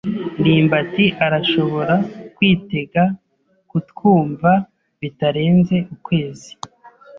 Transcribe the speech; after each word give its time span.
ndimbati 0.39 1.05
arashobora 1.25 1.95
kwitega 2.35 3.03
kutwumva 3.69 4.51
bitarenze 4.99 5.75
ukwezi. 5.95 6.51